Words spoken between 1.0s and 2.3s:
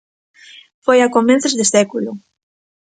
a comezos de século.